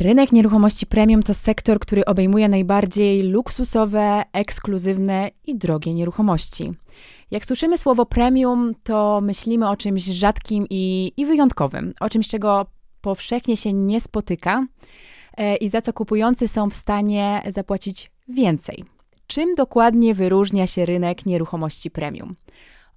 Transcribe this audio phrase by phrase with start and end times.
[0.00, 6.72] Rynek nieruchomości premium to sektor, który obejmuje najbardziej luksusowe, ekskluzywne i drogie nieruchomości.
[7.30, 12.66] Jak słyszymy słowo premium, to myślimy o czymś rzadkim i, i wyjątkowym, o czymś, czego
[13.00, 14.66] powszechnie się nie spotyka
[15.36, 18.84] e, i za co kupujący są w stanie zapłacić więcej.
[19.26, 22.36] Czym dokładnie wyróżnia się rynek nieruchomości premium?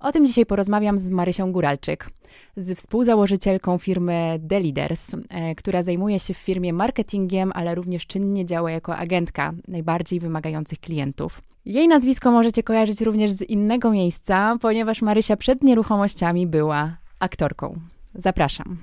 [0.04, 2.10] O tym dzisiaj porozmawiam z Marysią Góralczyk,
[2.58, 8.46] z współzałożycielką firmy The Leaders, e, która zajmuje się w firmie marketingiem, ale również czynnie
[8.46, 11.42] działa jako agentka najbardziej wymagających klientów.
[11.66, 17.80] Jej nazwisko możecie kojarzyć również z innego miejsca, ponieważ Marysia przed nieruchomościami była aktorką.
[18.16, 18.78] Zapraszam.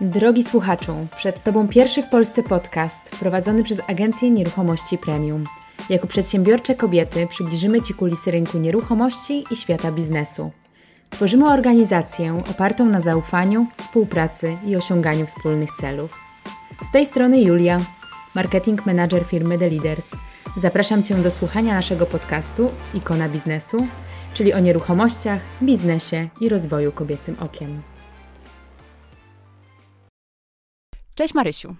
[0.00, 5.44] Drogi słuchaczu, przed Tobą pierwszy w Polsce podcast prowadzony przez Agencję Nieruchomości Premium.
[5.90, 10.50] Jako przedsiębiorcze kobiety przybliżymy Ci kulisy rynku nieruchomości i świata biznesu.
[11.12, 16.20] Tworzymy organizację opartą na zaufaniu, współpracy i osiąganiu wspólnych celów.
[16.88, 17.80] Z tej strony Julia,
[18.34, 20.10] marketing manager firmy The Leaders.
[20.56, 23.86] Zapraszam Cię do słuchania naszego podcastu Ikona Biznesu,
[24.34, 27.82] czyli o nieruchomościach, biznesie i rozwoju kobiecym okiem.
[31.14, 31.74] Cześć Marysiu.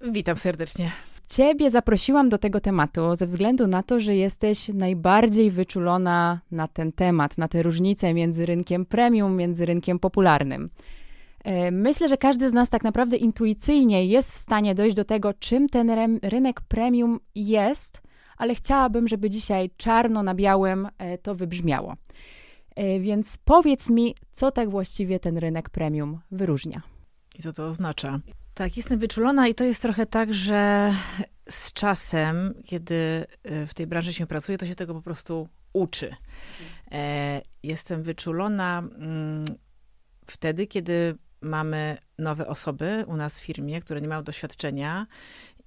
[0.00, 0.90] Witam serdecznie.
[1.28, 6.92] Ciebie zaprosiłam do tego tematu ze względu na to, że jesteś najbardziej wyczulona na ten
[6.92, 10.70] temat, na te różnice między rynkiem premium, między rynkiem popularnym.
[11.44, 15.34] E, myślę, że każdy z nas tak naprawdę intuicyjnie jest w stanie dojść do tego,
[15.34, 18.02] czym ten rynek premium jest,
[18.36, 21.96] ale chciałabym, żeby dzisiaj czarno na białym e, to wybrzmiało.
[22.76, 26.82] E, więc powiedz mi, co tak właściwie ten rynek premium wyróżnia.
[27.38, 28.20] I co to oznacza?
[28.58, 30.92] Tak, jestem wyczulona i to jest trochę tak, że
[31.48, 36.16] z czasem, kiedy e, w tej branży się pracuje, to się tego po prostu uczy.
[36.92, 39.44] E, jestem wyczulona mm,
[40.26, 45.06] wtedy, kiedy mamy nowe osoby u nas w firmie, które nie mają doświadczenia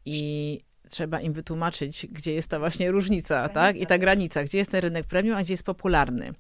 [0.06, 3.54] i trzeba im wytłumaczyć, gdzie jest ta właśnie różnica, granica.
[3.54, 3.78] tak?
[3.78, 6.34] I ta granica, gdzie jest ten rynek premium, a gdzie jest popularny.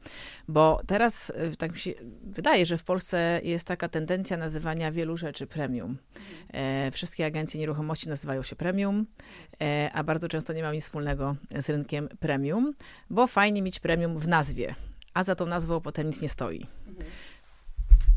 [0.47, 1.94] Bo teraz y, tak mi się
[2.24, 5.97] wydaje, że w Polsce jest taka tendencja nazywania wielu rzeczy premium.
[6.53, 9.06] E, wszystkie agencje nieruchomości nazywają się premium,
[9.62, 12.74] e, a bardzo często nie ma nic wspólnego z rynkiem premium,
[13.09, 14.75] bo fajnie mieć premium w nazwie,
[15.13, 16.68] a za tą nazwą potem nic nie stoi.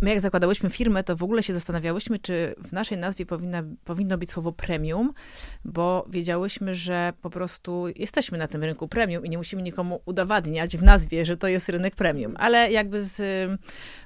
[0.04, 4.18] My jak zakładałyśmy firmę, to w ogóle się zastanawiałyśmy, czy w naszej nazwie powinna, powinno
[4.18, 5.12] być słowo premium,
[5.64, 10.76] bo wiedziałyśmy, że po prostu jesteśmy na tym rynku premium i nie musimy nikomu udowadniać
[10.76, 12.34] w nazwie, że to jest rynek premium.
[12.38, 13.22] Ale jakby z,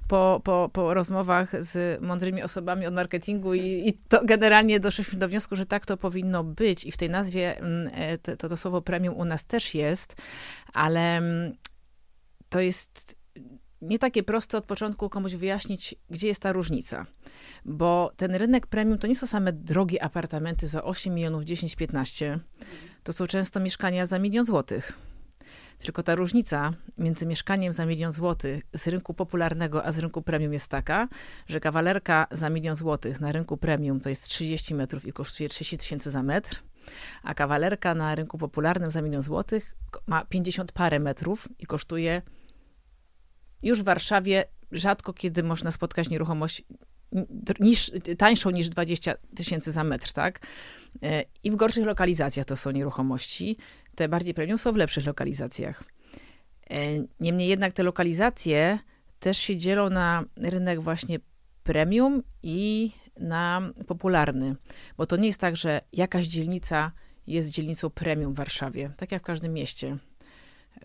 [0.09, 5.28] po, po, po rozmowach z mądrymi osobami od marketingu i, i to generalnie doszliśmy do
[5.28, 8.82] wniosku, że tak to powinno być i w tej nazwie mm, e, to, to słowo
[8.82, 10.16] premium u nas też jest,
[10.75, 11.53] ale mm,
[12.48, 13.18] to jest
[13.83, 17.06] nie takie proste od początku komuś wyjaśnić, gdzie jest ta różnica.
[17.65, 22.39] Bo ten rynek premium to nie są same drogie apartamenty za 8 milionów, 10, 15.
[23.03, 24.99] To są często mieszkania za milion złotych.
[25.78, 30.53] Tylko ta różnica między mieszkaniem za milion złotych z rynku popularnego, a z rynku premium
[30.53, 31.09] jest taka,
[31.49, 35.78] że kawalerka za milion złotych na rynku premium to jest 30 metrów i kosztuje 30
[35.78, 36.62] tysięcy za metr,
[37.22, 42.22] a kawalerka na rynku popularnym za milion złotych ma 50 parę metrów i kosztuje
[43.63, 46.65] już w Warszawie rzadko kiedy można spotkać nieruchomość
[47.61, 50.47] niż, tańszą niż 20 tysięcy za metr, tak?
[51.03, 53.57] E, I w gorszych lokalizacjach to są nieruchomości.
[53.95, 55.85] Te bardziej premium są w lepszych lokalizacjach.
[56.71, 56.77] E,
[57.21, 58.79] niemniej jednak te lokalizacje
[59.21, 61.19] też się dzielą na rynek właśnie
[61.63, 62.91] premium i
[63.21, 64.57] na popularny.
[64.97, 66.93] Bo to nie jest tak, że jakaś dzielnica
[67.27, 69.99] jest dzielnicą premium w Warszawie, tak jak w każdym mieście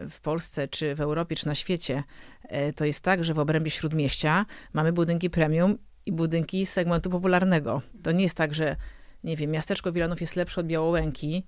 [0.09, 2.04] w Polsce, czy w Europie, czy na świecie,
[2.44, 7.81] e, to jest tak, że w obrębie śródmieścia mamy budynki premium i budynki segmentu popularnego.
[8.04, 8.76] To nie jest tak, że
[9.24, 11.44] nie wiem, miasteczko Wilanów jest lepsze od Białołęki,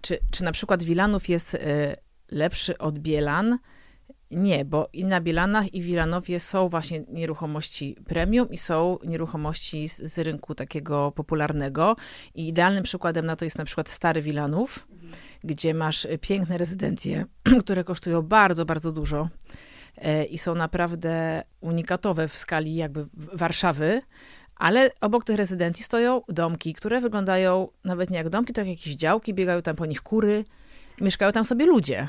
[0.00, 1.96] czy, czy na przykład Wilanów jest e,
[2.30, 3.58] lepszy od Bielan.
[4.30, 9.96] Nie, bo i na Bielanach i Wilanowie są właśnie nieruchomości premium i są nieruchomości z,
[9.96, 11.96] z rynku takiego popularnego.
[12.34, 14.88] I idealnym przykładem na to jest na przykład Stary Wilanów,
[15.44, 17.24] gdzie masz piękne rezydencje,
[17.64, 19.28] które kosztują bardzo, bardzo dużo
[19.96, 24.02] e, i są naprawdę unikatowe w skali jakby Warszawy,
[24.56, 28.94] ale obok tych rezydencji stoją domki, które wyglądają nawet nie jak domki, to jak jakieś
[28.94, 30.44] działki, biegają tam po nich kury,
[31.00, 32.08] mieszkają tam sobie ludzie.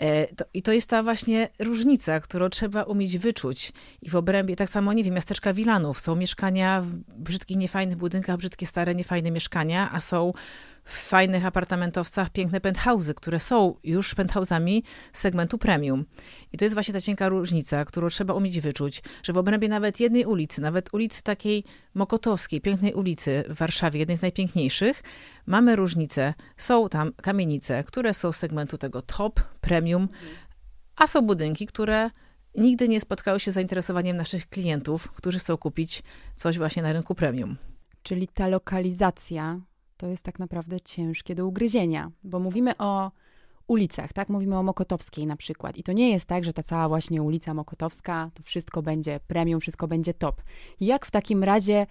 [0.00, 3.72] E, to, I to jest ta właśnie różnica, którą trzeba umieć wyczuć.
[4.02, 6.00] I w obrębie, tak samo, nie wiem, miasteczka Wilanów.
[6.00, 6.90] Są mieszkania w
[7.22, 10.32] brzydkich, niefajnych budynkach, brzydkie, stare, niefajne mieszkania, a są
[10.90, 14.82] w fajnych apartamentowcach piękne penthouse'y, które są już penthouse'ami
[15.12, 16.04] segmentu premium.
[16.52, 20.00] I to jest właśnie ta cienka różnica, którą trzeba umieć wyczuć, że w obrębie nawet
[20.00, 21.64] jednej ulicy, nawet ulicy takiej
[21.94, 25.02] Mokotowskiej, pięknej ulicy w Warszawie, jednej z najpiękniejszych,
[25.46, 26.34] mamy różnice.
[26.56, 30.08] Są tam kamienice, które są z segmentu tego top, premium,
[30.96, 32.10] a są budynki, które
[32.54, 36.02] nigdy nie spotkały się z zainteresowaniem naszych klientów, którzy chcą kupić
[36.36, 37.56] coś właśnie na rynku premium.
[38.02, 39.60] Czyli ta lokalizacja
[40.00, 43.10] to jest tak naprawdę ciężkie do ugryzienia, bo mówimy o
[43.66, 44.28] ulicach, tak?
[44.28, 45.76] Mówimy o Mokotowskiej na przykład.
[45.76, 49.60] I to nie jest tak, że ta cała właśnie ulica Mokotowska, to wszystko będzie premium,
[49.60, 50.42] wszystko będzie top.
[50.80, 51.86] Jak w takim razie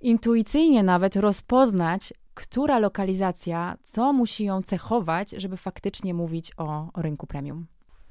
[0.00, 7.26] intuicyjnie nawet rozpoznać, która lokalizacja, co musi ją cechować, żeby faktycznie mówić o, o rynku
[7.26, 7.66] premium?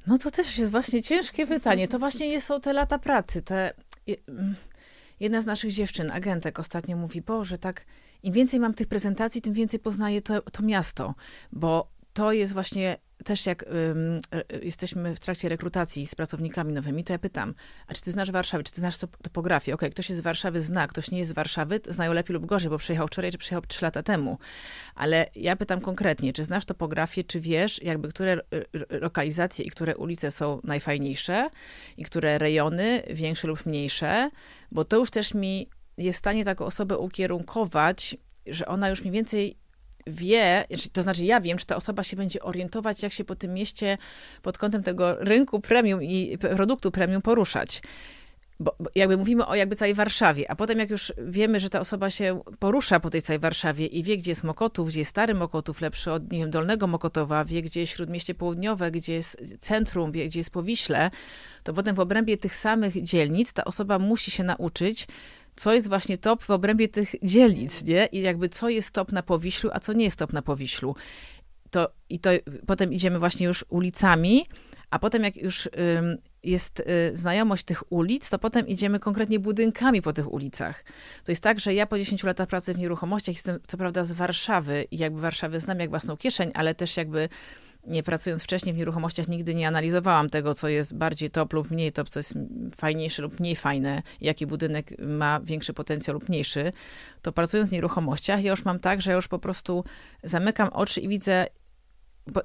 [0.07, 1.87] No to też jest właśnie ciężkie pytanie.
[1.87, 3.41] To właśnie nie są te lata pracy.
[3.41, 3.73] Te...
[4.27, 4.55] Mm,
[5.19, 7.85] jedna z naszych dziewczyn, agentek, ostatnio mówi, Boże, tak
[8.23, 11.15] im więcej mam tych prezentacji, tym więcej poznaję to, to miasto,
[11.51, 14.19] bo to jest właśnie też jak um,
[14.61, 17.53] jesteśmy w trakcie rekrutacji z pracownikami nowymi, to ja pytam,
[17.87, 19.73] a czy ty znasz Warszawę, czy ty znasz topografię?
[19.73, 22.45] Okej, okay, ktoś jest z Warszawy, zna, ktoś nie jest z Warszawy, znają lepiej lub
[22.45, 24.37] gorzej, bo przyjechał wczoraj, czy przyjechał trzy lata temu.
[24.95, 28.37] Ale ja pytam konkretnie, czy znasz topografię, czy wiesz, jakby które
[28.89, 31.49] lokalizacje i które ulice są najfajniejsze
[31.97, 34.29] i które rejony, większe lub mniejsze,
[34.71, 38.17] bo to już też mi jest w stanie taką osobę ukierunkować,
[38.47, 39.55] że ona już mniej więcej
[40.07, 43.35] wie, znaczy, to znaczy ja wiem, czy ta osoba się będzie orientować, jak się po
[43.35, 43.97] tym mieście
[44.41, 47.81] pod kątem tego rynku premium i produktu premium poruszać.
[48.59, 51.79] Bo, bo, jakby mówimy o jakby całej Warszawie, a potem jak już wiemy, że ta
[51.79, 55.33] osoba się porusza po tej całej Warszawie i wie, gdzie jest Mokotów, gdzie jest Stary
[55.33, 60.11] Mokotów, lepszy od, nie wiem, Dolnego Mokotowa, wie, gdzie jest Śródmieście Południowe, gdzie jest centrum,
[60.11, 61.11] wie, gdzie jest Powiśle,
[61.63, 65.07] to potem w obrębie tych samych dzielnic ta osoba musi się nauczyć,
[65.55, 68.05] co jest właśnie top w obrębie tych dzielnic, nie?
[68.05, 70.95] I jakby co jest top na Powiślu, a co nie jest top na Powiślu.
[71.69, 72.29] To, I to
[72.67, 74.45] potem idziemy właśnie już ulicami,
[74.89, 76.83] a potem jak już ym, jest y,
[77.13, 80.83] znajomość tych ulic, to potem idziemy konkretnie budynkami po tych ulicach.
[81.23, 84.11] To jest tak, że ja po 10 latach pracy w nieruchomościach jestem co prawda z
[84.11, 87.29] Warszawy i jakby Warszawę znam jak własną kieszeń, ale też jakby
[87.87, 91.91] nie pracując wcześniej w nieruchomościach, nigdy nie analizowałam tego, co jest bardziej top lub mniej
[91.91, 92.33] top, co jest
[92.75, 96.73] fajniejsze lub mniej fajne, jaki budynek ma większy potencjał lub mniejszy,
[97.21, 99.83] to pracując w nieruchomościach, ja już mam tak, że już po prostu
[100.23, 101.45] zamykam oczy i widzę,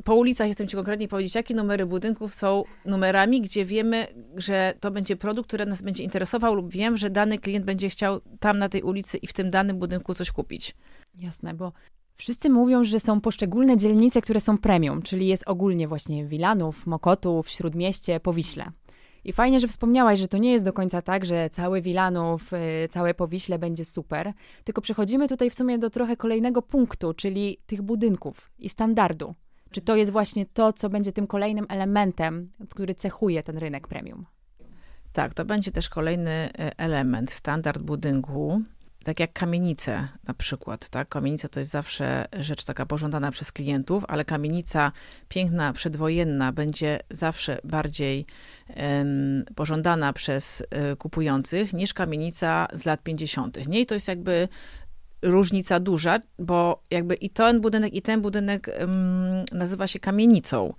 [0.05, 4.07] po ulicach jestem ci konkretnie powiedzieć, jakie numery budynków są numerami, gdzie wiemy,
[4.37, 8.21] że to będzie produkt, który nas będzie interesował lub wiem, że dany klient będzie chciał
[8.41, 10.75] tam na tej ulicy i w tym danym budynku coś kupić.
[11.15, 11.73] Jasne, bo
[12.19, 17.51] Wszyscy mówią, że są poszczególne dzielnice, które są premium, czyli jest ogólnie właśnie Wilanów, Mokotów,
[17.51, 18.71] Śródmieście, Powiśle.
[19.25, 22.89] I fajnie, że wspomniałaś, że to nie jest do końca tak, że cały Wilanów, y,
[22.91, 24.33] całe Powiśle będzie super,
[24.65, 29.35] tylko przechodzimy tutaj w sumie do trochę kolejnego punktu, czyli tych budynków i standardu.
[29.71, 34.27] Czy to jest właśnie to, co będzie tym kolejnym elementem, który cechuje ten rynek premium?
[35.13, 38.63] Tak, to będzie też kolejny y, element, standard budynku
[39.09, 41.09] tak jak kamienice na przykład, tak?
[41.09, 44.93] Kamienica to jest zawsze rzecz taka pożądana przez klientów, ale kamienica
[45.29, 48.27] piękna, przedwojenna będzie zawsze bardziej
[49.55, 53.69] pożądana przez um, kupujących niż kamienica z lat 50.
[53.69, 53.81] Nie?
[53.81, 54.49] I to jest jakby
[55.23, 58.71] różnica duża, bo jakby i ten budynek, i ten budynek
[59.53, 60.75] nazywa się kamienicą.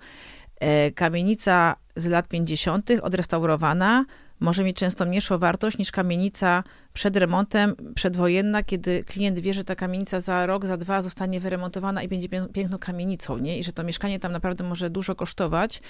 [0.60, 2.90] E, kamienica z lat 50.
[3.02, 4.04] odrestaurowana
[4.40, 9.74] może mieć często mniejszą wartość niż kamienica przed remontem, przedwojenna, kiedy klient wie, że ta
[9.74, 13.58] kamienica za rok, za dwa zostanie wyremontowana i będzie piękną kamienicą, nie?
[13.58, 15.82] I że to mieszkanie tam naprawdę może dużo kosztować,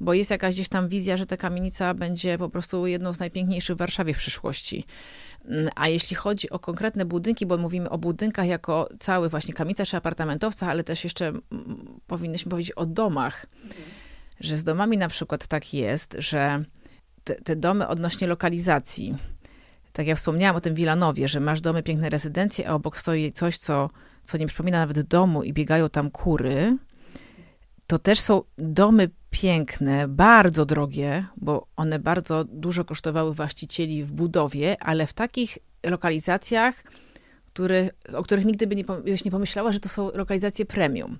[0.00, 3.76] bo jest jakaś gdzieś tam wizja, że ta kamienica będzie po prostu jedną z najpiękniejszych
[3.76, 4.84] w Warszawie w przyszłości.
[5.44, 9.86] Mm, a jeśli chodzi o konkretne budynki, bo mówimy o budynkach jako cały właśnie kamienica
[9.86, 11.42] czy apartamentowca, ale też jeszcze mm,
[12.06, 13.84] powinnyśmy powiedzieć o domach, mhm.
[14.40, 16.64] że z domami na przykład tak jest, że
[17.28, 19.16] te, te domy odnośnie lokalizacji,
[19.92, 23.58] tak jak wspomniałam o tym Wilanowie, że masz domy, piękne rezydencje, a obok stoi coś,
[23.58, 23.90] co,
[24.24, 26.76] co nie przypomina nawet domu i biegają tam kury,
[27.86, 34.76] to też są domy piękne, bardzo drogie, bo one bardzo dużo kosztowały właścicieli w budowie,
[34.80, 36.82] ale w takich lokalizacjach,
[37.46, 41.18] który, o których nigdy by nie, byś nie pomyślała, że to są lokalizacje premium.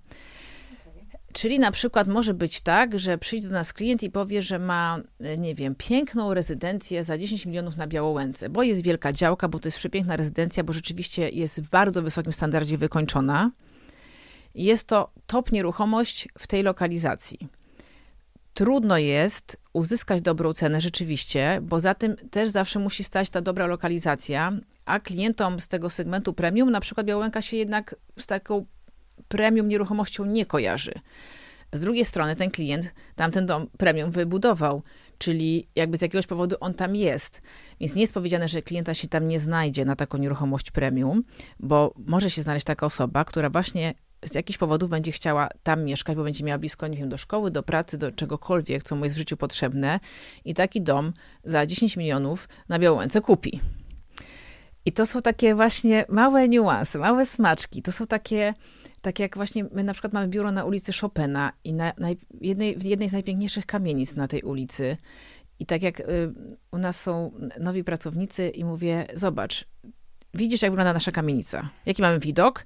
[1.39, 5.01] Czyli na przykład może być tak, że przyjdzie do nas klient i powie, że ma,
[5.21, 9.59] e, nie wiem, piękną rezydencję za 10 milionów na Białołęce, bo jest wielka działka, bo
[9.59, 13.51] to jest przepiękna rezydencja, bo rzeczywiście jest w bardzo wysokim standardzie wykończona.
[14.55, 17.49] Jest to top nieruchomość w tej lokalizacji.
[18.55, 23.67] Trudno jest uzyskać dobrą cenę rzeczywiście, bo za tym też zawsze musi stać ta dobra
[23.67, 24.53] lokalizacja,
[24.85, 28.67] a klientom z tego segmentu premium, na przykład Białołęka się jednak z taką
[29.29, 30.93] premium nieruchomością nie kojarzy.
[31.73, 34.83] Z drugiej strony ten klient tamten dom premium wybudował,
[35.19, 37.43] czyli jakby z jakiegoś powodu on tam jest.
[37.81, 41.25] Więc nie jest powiedziane, że klienta się tam nie znajdzie na taką nieruchomość premium,
[41.61, 43.95] bo może się znaleźć taka osoba, która właśnie
[44.25, 47.51] z jakichś powodów będzie chciała tam mieszkać, bo będzie miała blisko, nie wiem, do szkoły,
[47.51, 50.01] do pracy, do czegokolwiek, co mu jest w życiu potrzebne
[50.45, 51.13] i taki dom
[51.45, 53.61] za 10 milionów na Białęce kupi.
[54.85, 57.83] I to są takie właśnie małe niuanse, małe smaczki.
[57.83, 58.55] To są takie,
[59.03, 62.09] tak jak właśnie my na przykład mamy biuro na ulicy Chopina i na, na
[62.41, 64.97] jednej, w jednej z najpiękniejszych kamienic na tej ulicy.
[65.59, 66.05] I tak jak y,
[66.71, 69.65] u nas są nowi pracownicy i mówię, zobacz,
[70.35, 72.65] widzisz jak wygląda nasza kamienica, jaki mamy widok,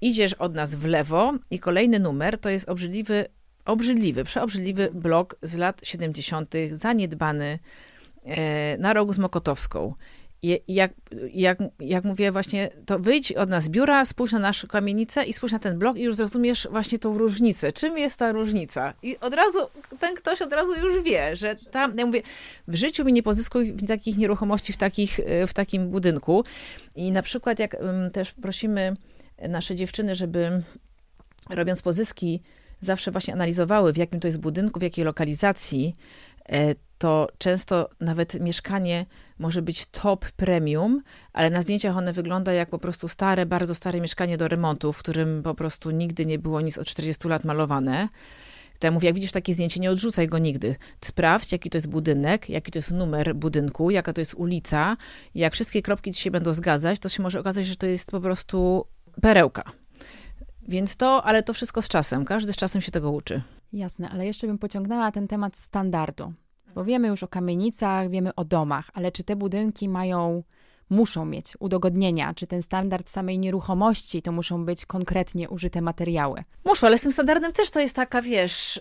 [0.00, 3.26] idziesz od nas w lewo i kolejny numer to jest obrzydliwy,
[3.64, 7.58] obrzydliwy, przeobrzydliwy blok z lat 70., zaniedbany
[8.24, 9.94] e, na rogu z Mokotowską.
[10.68, 10.90] Jak,
[11.34, 15.32] jak, jak mówię właśnie, to wyjdź od nas z biura, spójrz na naszą kamienicę i
[15.32, 17.72] spójrz na ten blok i już zrozumiesz właśnie tą różnicę.
[17.72, 18.94] Czym jest ta różnica?
[19.02, 19.58] I od razu,
[19.98, 22.22] ten ktoś od razu już wie, że tam, ja mówię,
[22.68, 26.44] w życiu mi nie pozyskuj takich nieruchomości w, takich, w takim budynku.
[26.96, 27.76] I na przykład jak
[28.12, 28.96] też prosimy
[29.48, 30.62] nasze dziewczyny, żeby
[31.50, 32.40] robiąc pozyski,
[32.82, 36.31] zawsze właśnie analizowały, w jakim to jest budynku, w jakiej lokalizacji, e,
[36.98, 39.06] to często nawet mieszkanie
[39.38, 44.00] może być top premium, ale na zdjęciach one wygląda jak po prostu stare, bardzo stare
[44.00, 48.08] mieszkanie do remontu, w którym po prostu nigdy nie było nic od 40 lat malowane.
[48.78, 50.76] To ja mówię, jak widzisz takie zdjęcie, nie odrzucaj go nigdy.
[51.00, 54.96] Sprawdź, jaki to jest budynek, jaki to jest numer budynku, jaka to jest ulica.
[55.34, 58.20] Jak wszystkie kropki ci się będą zgadzać, to się może okazać, że to jest po
[58.20, 58.86] prostu
[59.20, 59.62] perełka.
[60.68, 62.24] Więc to, ale to wszystko z czasem.
[62.24, 63.42] Każdy z czasem się tego uczy.
[63.72, 66.32] Jasne, ale jeszcze bym pociągnęła ten temat standardu.
[66.74, 70.42] Bo wiemy już o kamienicach, wiemy o domach, ale czy te budynki mają,
[70.90, 72.34] muszą mieć udogodnienia?
[72.34, 76.44] Czy ten standard samej nieruchomości to muszą być konkretnie użyte materiały?
[76.64, 78.80] Muszą, ale z tym standardem też to jest taka, wiesz,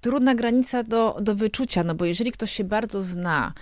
[0.00, 3.52] trudna granica do, do wyczucia, no bo jeżeli ktoś się bardzo zna,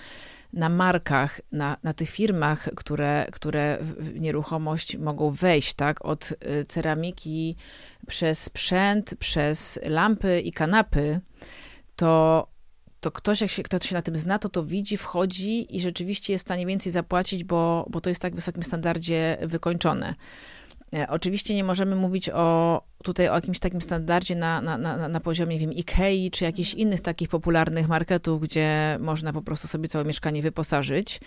[0.55, 6.05] na markach, na, na tych firmach, które, które w nieruchomość mogą wejść, tak?
[6.05, 7.57] Od y, ceramiki
[8.07, 11.21] przez sprzęt, przez lampy i kanapy,
[11.97, 12.47] to,
[13.01, 16.33] to ktoś, jak się, kto się na tym zna, to to widzi, wchodzi i rzeczywiście
[16.33, 20.15] jest w stanie więcej zapłacić, bo, bo to jest tak w wysokim standardzie wykończone.
[20.95, 25.21] E, oczywiście nie możemy mówić o, tutaj o jakimś takim standardzie na, na, na, na
[25.21, 30.05] poziomie, wiem, Ikei, czy jakichś innych takich popularnych marketów, gdzie można po prostu sobie całe
[30.05, 31.21] mieszkanie wyposażyć.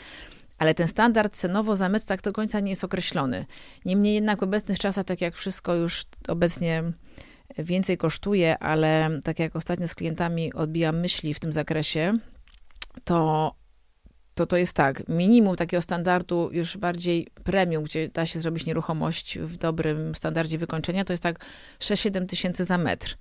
[0.58, 3.46] Ale ten standard cenowo-zamyt tak do końca nie jest określony.
[3.86, 6.84] Niemniej jednak w obecnych czasach, tak jak wszystko już obecnie
[7.58, 12.18] więcej kosztuje, ale tak jak ostatnio z klientami odbijam myśli w tym zakresie,
[13.04, 13.52] to
[14.38, 19.40] to to jest tak, minimum takiego standardu już bardziej premium, gdzie da się zrobić nieruchomość
[19.40, 21.46] w dobrym standardzie wykończenia, to jest tak
[21.80, 23.18] 6-7 tysięcy za metr.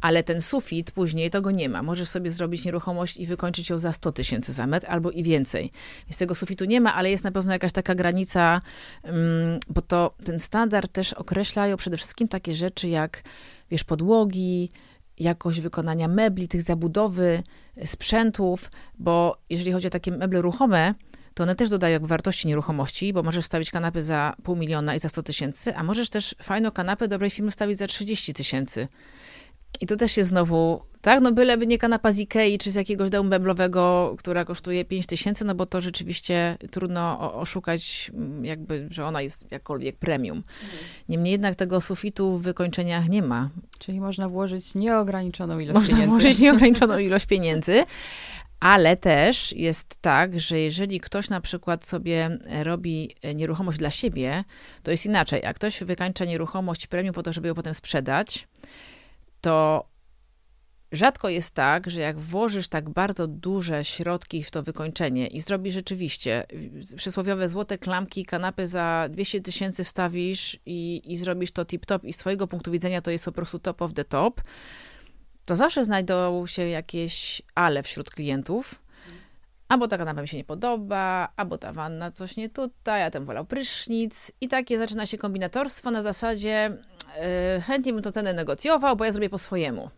[0.00, 1.82] Ale ten sufit później tego nie ma.
[1.82, 5.70] Możesz sobie zrobić nieruchomość i wykończyć ją za 100 tysięcy za metr albo i więcej.
[6.06, 8.60] Więc tego sufitu nie ma, ale jest na pewno jakaś taka granica,
[9.02, 13.22] mm, bo to ten standard też określają przede wszystkim takie rzeczy jak,
[13.70, 14.70] wiesz, podłogi,
[15.18, 17.42] jakość wykonania mebli, tych zabudowy,
[17.84, 20.94] sprzętów, bo jeżeli chodzi o takie meble ruchome,
[21.34, 25.08] to one też dodają wartości nieruchomości, bo możesz wstawić kanapy za pół miliona i za
[25.08, 28.86] 100 tysięcy, a możesz też fajną kanapę dobrej firmy wstawić za 30 tysięcy.
[29.80, 33.10] I to też jest znowu, tak, no byleby nie kanapa z Ikei, czy z jakiegoś
[33.10, 39.04] domu meblowego, która kosztuje 5 tysięcy, no bo to rzeczywiście trudno oszukać, mm, jakby, że
[39.04, 40.36] ona jest jakkolwiek premium.
[40.36, 40.82] Mhm.
[41.08, 43.50] Niemniej jednak tego sufitu w wykończeniach nie ma.
[43.78, 46.14] Czyli można włożyć nieograniczoną ilość można pieniędzy.
[46.14, 47.84] Można włożyć nieograniczoną ilość pieniędzy.
[48.60, 54.44] Ale też jest tak, że jeżeli ktoś na przykład sobie robi nieruchomość dla siebie,
[54.82, 55.40] to jest inaczej.
[55.44, 58.48] Jak ktoś wykańcza nieruchomość premium po to, żeby ją potem sprzedać,
[59.46, 59.88] to
[60.92, 65.74] rzadko jest tak, że jak włożysz tak bardzo duże środki w to wykończenie i zrobisz
[65.74, 66.46] rzeczywiście
[66.96, 72.16] przysłowiowe złote klamki, kanapy za 200 tysięcy wstawisz i, i zrobisz to tip-top i z
[72.16, 74.40] twojego punktu widzenia to jest po prostu top of the top,
[75.44, 78.82] to zawsze znajdą się jakieś ale wśród klientów,
[79.68, 83.24] albo ta kanapa mi się nie podoba, albo ta wanna coś nie tutaj, a ten
[83.24, 84.32] wolał prysznic.
[84.40, 86.76] I takie zaczyna się kombinatorstwo na zasadzie
[87.54, 89.90] yy, chętnie bym to cenę negocjował, bo ja zrobię po swojemu.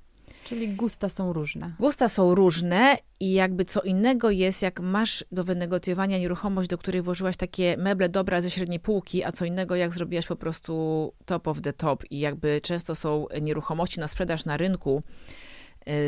[0.44, 1.72] Czyli gusta są różne.
[1.80, 7.02] Gusta są różne i jakby co innego jest, jak masz do wynegocjowania nieruchomość, do której
[7.02, 11.48] włożyłaś takie meble dobra ze średniej półki, a co innego jak zrobiłaś po prostu top
[11.48, 15.02] of the top i jakby często są nieruchomości na sprzedaż na rynku,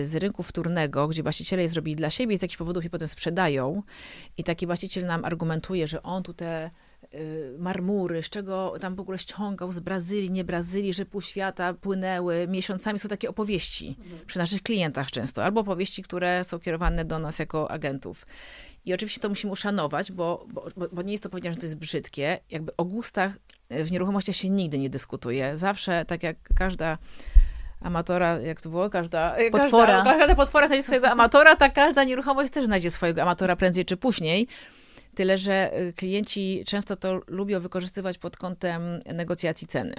[0.02, 3.82] z rynku wtórnego, gdzie właściciele je zrobili dla siebie z jakichś powodów i potem sprzedają
[4.36, 6.70] i taki właściciel nam argumentuje, że on tu te
[7.14, 11.74] y, marmury, z czego tam w ogóle ściągał z Brazylii, nie Brazylii, że pół świata
[11.74, 12.48] płynęły.
[12.48, 13.96] Miesiącami są takie opowieści
[14.26, 18.26] przy naszych klientach często, albo opowieści, które są kierowane do nas jako agentów.
[18.84, 21.76] I oczywiście to musimy uszanować, bo, bo, bo nie jest to powiedziane, że to jest
[21.76, 22.38] brzydkie.
[22.50, 23.38] Jakby o gustach
[23.70, 25.56] w nieruchomościach się nigdy nie dyskutuje.
[25.56, 26.98] Zawsze, tak jak każda
[27.80, 32.52] amatora, jak to było, każda potwora, każda, każda potwora znajdzie swojego amatora, tak każda nieruchomość
[32.52, 34.49] też znajdzie swojego amatora prędzej czy później.
[35.14, 38.82] Tyle, że y, klienci często to lubią wykorzystywać pod kątem
[39.14, 39.94] negocjacji ceny.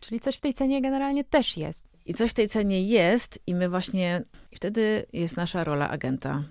[0.00, 1.86] Czyli coś w tej cenie generalnie też jest.
[2.06, 4.22] I coś w tej cenie jest, i my właśnie
[4.54, 6.44] wtedy jest nasza rola agenta.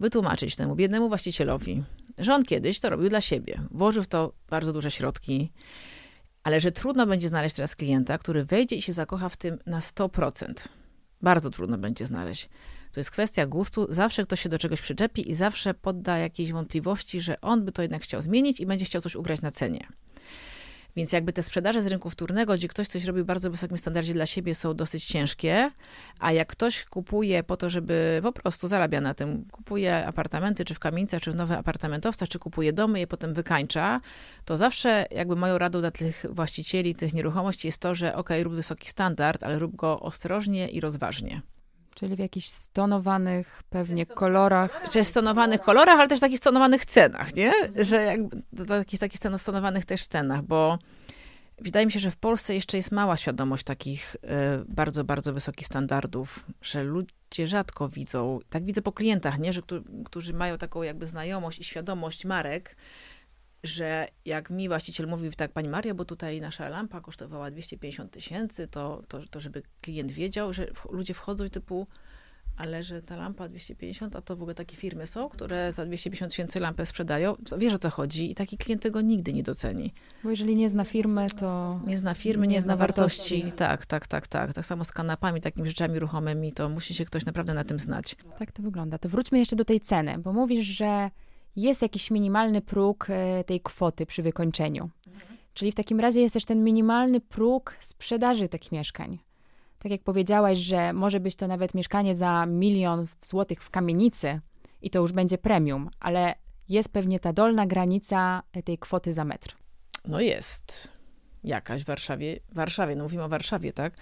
[0.00, 1.82] Wytłumaczyć temu biednemu właścicielowi,
[2.18, 3.60] że on kiedyś to robił dla siebie.
[3.70, 5.52] Włożył w to bardzo duże środki,
[6.42, 9.80] ale że trudno będzie znaleźć teraz klienta, który wejdzie i się zakocha w tym na
[9.80, 10.68] 100%.
[11.22, 12.48] Bardzo trudno będzie znaleźć.
[12.92, 13.86] To jest kwestia gustu.
[13.90, 17.82] Zawsze ktoś się do czegoś przyczepi i zawsze podda jakiejś wątpliwości, że on by to
[17.82, 19.86] jednak chciał zmienić i będzie chciał coś ugrać na cenie.
[20.96, 24.12] Więc jakby te sprzedaże z rynku wtórnego, gdzie ktoś coś robi w bardzo wysokim standardzie
[24.12, 25.70] dla siebie, są dosyć ciężkie,
[26.20, 30.74] a jak ktoś kupuje po to, żeby po prostu zarabia na tym, kupuje apartamenty, czy
[30.74, 34.00] w kamienicach, czy w nowe apartamentowca, czy kupuje domy, je potem wykańcza,
[34.44, 38.54] to zawsze jakby moją radą dla tych właścicieli tych nieruchomości jest to, że ok, rób
[38.54, 41.42] wysoki standard, ale rób go ostrożnie i rozważnie.
[41.94, 44.84] Czyli w jakichś stonowanych pewnie kolorach.
[44.92, 47.52] Czy stonowanych kolorach, ale też takich stonowanych cenach, nie?
[47.76, 50.78] Że jakby, to takich, takich stonowanych też cenach, bo
[51.58, 54.18] wydaje mi się, że w Polsce jeszcze jest mała świadomość takich y,
[54.68, 59.52] bardzo, bardzo wysokich standardów, że ludzie rzadko widzą, tak widzę po klientach, nie?
[59.52, 59.62] Że
[60.04, 62.76] którzy mają taką jakby znajomość i świadomość marek,
[63.62, 68.68] że jak mi właściciel mówił tak, pani Maria, bo tutaj nasza lampa kosztowała 250 tysięcy,
[68.68, 71.86] to, to, to żeby klient wiedział, że ludzie wchodzą i typu,
[72.56, 76.32] ale że ta lampa 250, a to w ogóle takie firmy są, które za 250
[76.32, 79.94] tysięcy lampę sprzedają, wiesz o co chodzi i taki klient tego nigdy nie doceni.
[80.24, 81.80] Bo jeżeli nie zna firmy, to...
[81.86, 83.34] Nie zna firmy, nie, nie zna wartości.
[83.34, 83.58] wartości.
[83.58, 84.52] Tak, tak, tak, tak.
[84.52, 88.16] Tak samo z kanapami, takimi rzeczami ruchomymi, to musi się ktoś naprawdę na tym znać.
[88.38, 88.98] Tak to wygląda.
[88.98, 91.10] To wróćmy jeszcze do tej ceny, bo mówisz, że
[91.56, 94.90] jest jakiś minimalny próg e, tej kwoty przy wykończeniu.
[95.54, 99.18] Czyli w takim razie jest też ten minimalny próg sprzedaży tych mieszkań.
[99.78, 104.40] Tak jak powiedziałaś, że może być to nawet mieszkanie za milion złotych w kamienicy
[104.82, 106.34] i to już będzie premium, ale
[106.68, 109.56] jest pewnie ta dolna granica e, tej kwoty za metr.
[110.04, 110.88] No jest.
[111.44, 113.96] Jakaś w Warszawie, Warszawie, no mówimy o Warszawie, tak?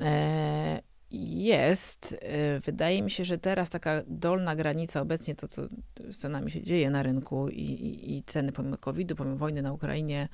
[0.00, 2.12] E, jest.
[2.12, 5.62] Y, wydaje mi się, że teraz taka dolna granica, obecnie to, co
[6.10, 9.72] z cenami się dzieje na rynku i, i, i ceny pomimo COVID-u, pomimo wojny na
[9.72, 10.28] Ukrainie,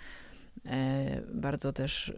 [1.35, 2.13] bardzo też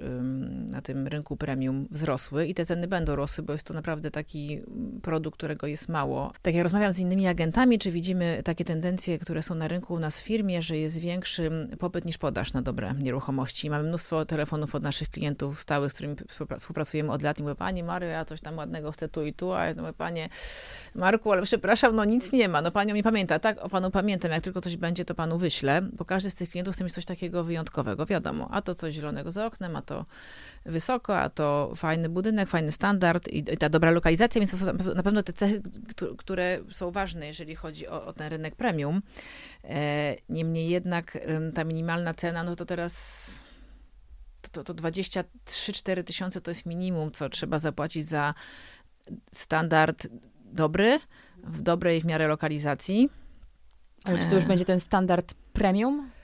[0.71, 4.61] na tym rynku premium wzrosły i te ceny będą rosły, bo jest to naprawdę taki
[5.03, 6.33] produkt, którego jest mało.
[6.43, 9.99] Tak jak rozmawiam z innymi agentami, czy widzimy takie tendencje, które są na rynku u
[9.99, 13.71] nas w firmie, że jest większy popyt niż podaż na dobre nieruchomości.
[13.71, 16.17] Mamy mnóstwo telefonów od naszych klientów stałych, z którymi
[16.59, 19.53] współpracujemy od lat i mówię, pani Mario, ja coś tam ładnego chcę tu i tu,
[19.53, 20.29] a ja mówię, panie
[20.95, 23.39] Marku, ale przepraszam, no nic nie ma, no panią nie pamięta.
[23.39, 26.51] Tak, o panu pamiętam, jak tylko coś będzie, to panu wyślę, bo każdy z tych
[26.51, 29.83] klientów chce mieć coś takiego wyjątkowego, wiadomo wiadomo, a to coś zielonego za oknem, a
[29.83, 30.07] to
[30.67, 34.95] wysoko, a to fajny budynek, fajny standard i, i ta dobra lokalizacja, więc to są
[34.95, 35.63] na pewno te cechy,
[36.19, 39.03] które są ważne, jeżeli chodzi o, o ten rynek premium.
[39.65, 41.19] E, niemniej jednak
[41.55, 43.45] ta minimalna cena, no to teraz
[44.53, 48.35] to, to 23-4 tysiące to jest minimum, co trzeba zapłacić za
[49.33, 50.07] standard
[50.45, 51.01] dobry,
[51.45, 53.09] w dobrej w miarę lokalizacji.
[54.05, 56.16] Ale czy to już będzie ten standard premium?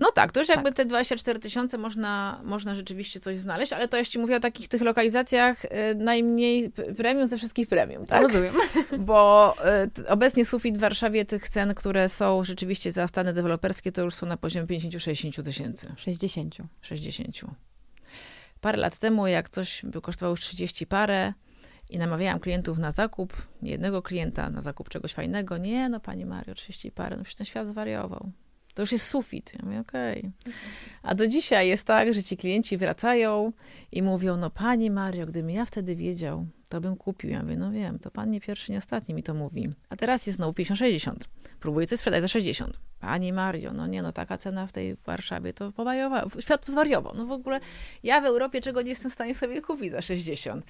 [0.00, 0.76] No tak, to już jakby tak.
[0.76, 4.82] te 24 tysiące można, można rzeczywiście coś znaleźć, ale to jeśli mówię o takich tych
[4.82, 8.22] lokalizacjach y, najmniej premium ze wszystkich premium, tak?
[8.22, 8.54] Rozumiem.
[8.98, 9.54] Bo
[9.98, 14.14] y, obecnie sufit w Warszawie tych cen, które są rzeczywiście za stany deweloperskie, to już
[14.14, 15.92] są na poziomie 50-60 tysięcy.
[15.96, 16.56] 60.
[16.80, 17.36] 60.
[18.60, 21.32] Parę lat temu, jak coś by kosztowało już 30 parę,
[21.90, 25.58] i namawiałam klientów na zakup, jednego klienta, na zakup czegoś fajnego.
[25.58, 28.30] Nie, no pani Mario, 30 parę, no przecież ten świat zwariował.
[28.78, 29.52] To już jest sufit.
[29.54, 30.18] Ja mówię, okej.
[30.18, 30.52] Okay.
[31.02, 33.52] A do dzisiaj jest tak, że ci klienci wracają
[33.92, 37.30] i mówią, no pani Mario, gdybym ja wtedy wiedział, to bym kupił.
[37.30, 39.68] Ja mówię, no wiem, to pan nie pierwszy, nie ostatni mi to mówi.
[39.88, 41.12] A teraz jest znowu 50-60.
[41.60, 42.78] Próbuję coś sprzedać za 60.
[43.00, 46.30] Pani Mario, no nie, no taka cena w tej Warszawie to powariował.
[46.40, 47.14] Świat zwariował.
[47.16, 47.60] No w ogóle
[48.02, 50.64] ja w Europie czego nie jestem w stanie sobie kupić za 60.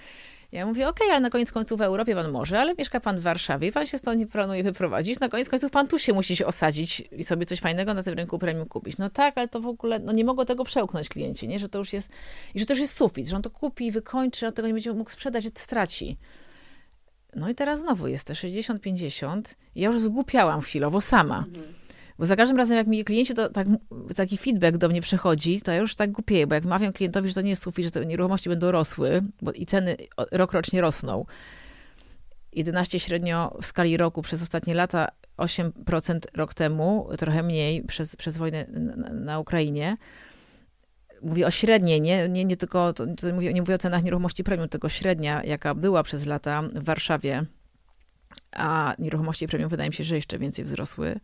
[0.53, 3.17] Ja mówię, okej, okay, ale na koniec końców w Europie pan może, ale mieszka pan
[3.17, 5.21] w Warszawie i pan się stąd nie planuje wyprowadzić.
[5.21, 8.15] Na koniec końców pan tu się musi się osadzić i sobie coś fajnego na tym
[8.15, 8.99] rynku premium kupić.
[8.99, 11.59] No tak, ale to w ogóle, no nie mogą tego przełknąć klienci, nie?
[11.59, 12.11] Że to już jest,
[12.55, 14.93] i że to już jest sufit, że on to kupi, wykończy, a tego nie będzie
[14.93, 16.17] mógł sprzedać, że straci.
[17.37, 19.43] No i teraz znowu jest te 60-50.
[19.75, 21.39] Ja już zgłupiałam chwilowo sama.
[21.39, 21.75] Mhm
[22.19, 23.67] Bo za każdym razem, jak mi klienci to, tak,
[24.17, 27.35] taki feedback do mnie przychodzi, to ja już tak głupieję, bo jak mawiam klientowi, że
[27.35, 29.97] to nie jest sufit, że te nieruchomości będą rosły, bo i ceny
[30.33, 31.27] rok rocznie rosną.
[32.53, 38.39] 11 średnio w skali roku przez ostatnie lata, 8% rok temu, trochę mniej przez, przez
[38.39, 39.97] wojnę na, na Ukrainie.
[41.23, 44.45] Mówię o średniej, nie, nie, nie tylko, to, to mówię, nie mówię o cenach nieruchomości
[44.45, 47.45] premium, tylko średnia, jaka była przez lata w Warszawie,
[48.53, 51.21] a nieruchomości premium wydaje mi się, że jeszcze więcej wzrosły,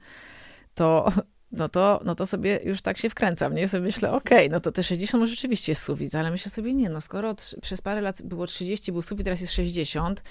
[0.75, 1.13] to
[1.57, 3.69] no to, no to sobie już tak się wkręcam, nie?
[3.69, 6.75] Sobie myślę, okej, okay, no to te 60 może rzeczywiście jest sufit, ale myślę sobie,
[6.75, 10.23] nie, no skoro przez parę lat było 30, był sufit, teraz jest 60,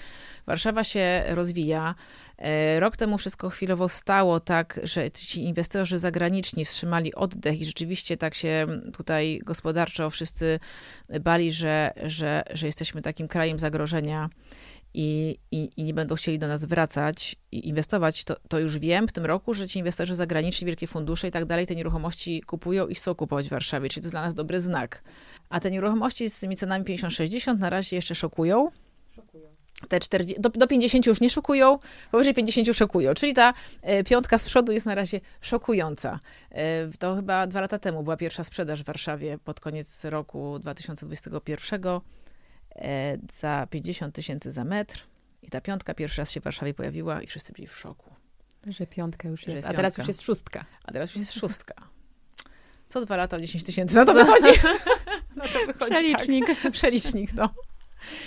[0.46, 1.94] Warszawa się rozwija,
[2.38, 8.16] e, Rok temu wszystko chwilowo stało tak, że ci inwestorzy zagraniczni wstrzymali oddech i rzeczywiście
[8.16, 10.60] tak się tutaj gospodarczo wszyscy
[11.20, 14.30] bali, że, że, że jesteśmy takim krajem zagrożenia
[14.94, 19.08] i, i, i, nie będą chcieli do nas wracać i inwestować, to, to już wiem
[19.08, 22.86] w tym roku, że ci inwestorzy zagraniczni, wielkie fundusze i tak dalej, te nieruchomości kupują
[22.86, 25.02] i chcą kupować w Warszawie, czyli to jest dla nas dobry znak.
[25.50, 28.70] A te nieruchomości z tymi cenami 50-60 na razie jeszcze szokują.
[29.16, 29.44] Szokują.
[29.88, 31.78] Te 40, do, do 50 już nie szokują,
[32.10, 33.14] powyżej 50 szokują.
[33.14, 36.20] Czyli ta e, piątka z przodu jest na razie szokująca.
[36.50, 41.82] E, to chyba dwa lata temu była pierwsza sprzedaż w Warszawie pod koniec roku 2021
[41.84, 42.00] E,
[43.32, 45.06] za 50 tysięcy za metr.
[45.42, 48.10] I ta piątka pierwszy raz się w Warszawie pojawiła i wszyscy byli w szoku.
[48.66, 50.64] Że piątka już jest, jest a teraz już jest szóstka.
[50.84, 51.74] A teraz już jest szóstka.
[52.88, 53.96] Co dwa lata o 10 tysięcy.
[53.96, 54.60] No to wychodzi.
[55.36, 56.46] No to wychodzi Przelicznik.
[56.62, 56.72] Tak.
[56.72, 57.48] Przelicznik, no.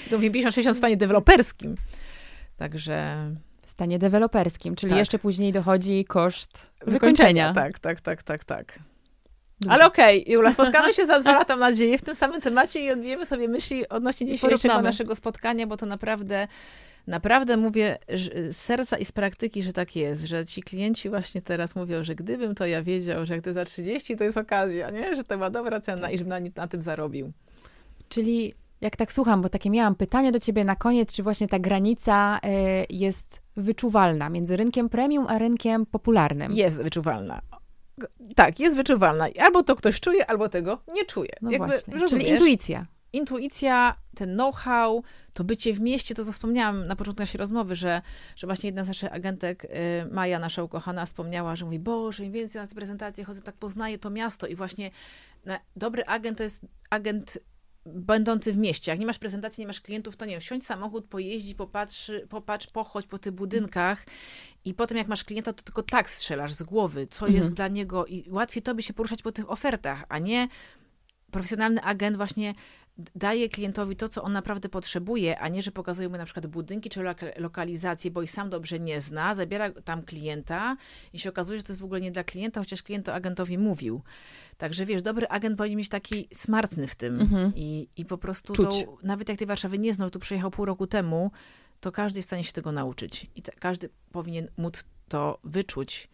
[0.09, 1.75] To 50-60 w stanie deweloperskim.
[2.57, 3.27] Także...
[3.61, 4.99] W stanie deweloperskim, czyli tak.
[4.99, 6.93] jeszcze później dochodzi koszt wykończenia.
[6.93, 7.53] wykończenia.
[7.53, 8.79] Tak, tak, tak, tak, tak.
[9.69, 12.85] Ale okej, okay, Jula, spotkamy się za dwa lata, mam nadzieję, w tym samym temacie
[12.85, 16.47] i odbijemy sobie myśli odnośnie dzisiejszego naszego spotkania, bo to naprawdę,
[17.07, 17.97] naprawdę mówię
[18.49, 22.15] z serca i z praktyki, że tak jest, że ci klienci właśnie teraz mówią, że
[22.15, 25.15] gdybym to ja wiedział, że jak to za 30, to jest okazja, nie?
[25.15, 27.31] Że to była dobra cena i żebym na, na tym zarobił.
[28.09, 31.59] Czyli jak tak słucham, bo takie miałam pytanie do ciebie na koniec, czy właśnie ta
[31.59, 36.51] granica y, jest wyczuwalna między rynkiem premium a rynkiem popularnym?
[36.51, 37.41] Jest wyczuwalna.
[38.35, 39.27] Tak, jest wyczuwalna.
[39.39, 41.31] Albo to ktoś czuje, albo tego nie czuje.
[41.41, 42.85] No Jakby, właśnie, czyli intuicja.
[43.13, 48.01] Intuicja, ten know-how, to bycie w mieście, to co wspomniałam na początku naszej rozmowy, że,
[48.35, 49.67] że właśnie jedna z naszych agentek, y,
[50.11, 53.97] Maja, nasza ukochana, wspomniała, że mówi, Boże, im więcej na te prezentacje chodzę, tak poznaję
[53.97, 54.91] to miasto i właśnie
[55.75, 57.39] dobry agent to jest agent
[57.95, 58.91] będący w mieście.
[58.91, 62.67] Jak nie masz prezentacji, nie masz klientów, to nie wiem, wsiądź samochód, pojeździ, popatrz, popatrz,
[62.67, 64.05] pochodź po tych budynkach
[64.65, 67.43] i potem jak masz klienta, to tylko tak strzelasz z głowy, co mhm.
[67.43, 70.47] jest dla niego i łatwiej tobie się poruszać po tych ofertach, a nie
[71.31, 72.53] profesjonalny agent właśnie
[73.15, 76.89] daje klientowi to, co on naprawdę potrzebuje, a nie, że pokazuje mu na przykład budynki
[76.89, 77.01] czy
[77.37, 80.77] lokalizacje, bo ich sam dobrze nie zna, zabiera tam klienta
[81.13, 83.57] i się okazuje, że to jest w ogóle nie dla klienta, chociaż klient to agentowi
[83.57, 84.01] mówił.
[84.57, 87.51] Także wiesz, dobry agent powinien mieć taki smartny w tym mhm.
[87.55, 88.71] i, i po prostu to,
[89.03, 91.31] nawet jak tej Warszawy nie znał, tu przyjechał pół roku temu,
[91.79, 96.09] to każdy jest w stanie się tego nauczyć i każdy powinien móc to wyczuć.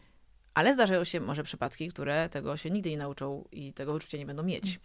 [0.53, 4.25] Ale zdarzają się może przypadki, które tego się nigdy nie nauczą i tego wyczucia nie
[4.25, 4.79] będą mieć.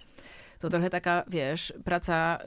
[0.58, 2.38] To trochę taka, wiesz, praca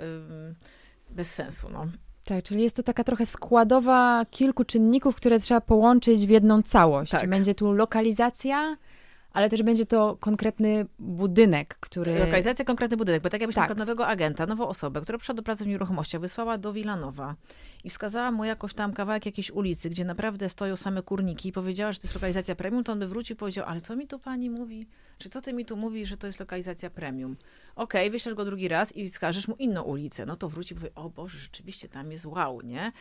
[1.09, 1.85] bez sensu, no.
[2.25, 7.11] Tak, czyli jest to taka trochę składowa kilku czynników, które trzeba połączyć w jedną całość.
[7.11, 7.29] Tak.
[7.29, 8.77] Będzie tu lokalizacja,
[9.33, 12.19] ale też będzie to konkretny budynek, który...
[12.19, 13.61] Lokalizacja, konkretny budynek, bo tak jakbyś tak.
[13.61, 17.35] na przykład nowego agenta, nową osobę, która przyszła do pracy w nieruchomościach, wysłała do Wilanowa
[17.83, 21.91] i wskazała mu jakoś tam kawałek jakiejś ulicy, gdzie naprawdę stoją same kurniki i powiedziała,
[21.91, 24.19] że to jest lokalizacja premium, to on by wrócił i powiedział, ale co mi tu
[24.19, 24.87] pani mówi?
[25.17, 27.37] Czy co ty mi tu mówi, że to jest lokalizacja premium?
[27.75, 30.25] Okej, okay, wyślesz go drugi raz i wskażesz mu inną ulicę.
[30.25, 32.91] No to wróci i powie, o Boże, rzeczywiście tam jest wow, nie?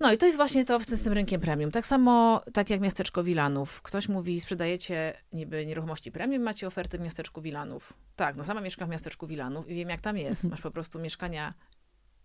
[0.00, 1.70] No i to jest właśnie to z tym rynkiem premium.
[1.70, 3.82] Tak samo, tak jak miasteczko Wilanów.
[3.82, 7.92] Ktoś mówi, sprzedajecie niby nieruchomości premium, macie oferty w miasteczku Wilanów.
[8.16, 10.44] Tak, no sama mieszkam w miasteczku Wilanów i wiem, jak tam jest.
[10.44, 10.50] Mhm.
[10.50, 11.54] Masz po prostu mieszkania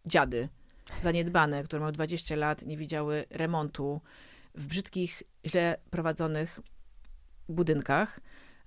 [0.05, 0.49] dziady,
[1.01, 4.01] zaniedbane, które mają 20 lat, nie widziały remontu,
[4.55, 6.59] w brzydkich, źle prowadzonych
[7.49, 8.19] budynkach,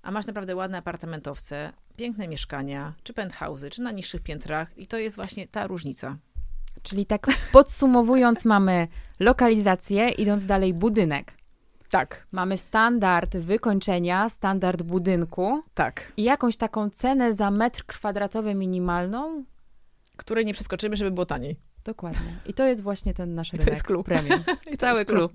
[0.03, 4.99] a masz naprawdę ładne apartamentowce, piękne mieszkania, czy penthouse'y, czy na niższych piętrach i to
[4.99, 6.17] jest właśnie ta różnica.
[6.83, 8.89] Czyli tak podsumowując, mamy
[9.21, 11.33] lokalizację, idąc dalej budynek.
[11.91, 12.27] Tak.
[12.33, 15.63] Mamy standard wykończenia, standard budynku.
[15.75, 16.13] Tak.
[16.17, 19.45] I jakąś taką cenę za metr kwadratowy minimalną.
[20.17, 21.57] Której nie przeskoczymy, żeby było taniej.
[21.85, 22.39] Dokładnie.
[22.47, 23.65] I to jest właśnie ten nasz rynek.
[23.65, 24.07] To jest klub.
[24.07, 24.41] Premium.
[24.79, 25.33] Cały klub.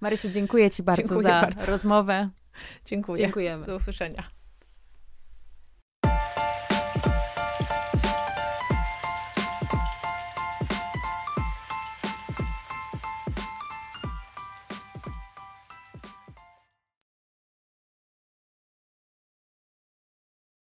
[0.00, 1.66] Marysiu, dziękuję Ci bardzo dziękuję za bardzo.
[1.66, 2.28] rozmowę.
[2.84, 3.18] Dziękuję.
[3.18, 3.66] Dziękujemy.
[3.66, 4.22] Do usłyszenia.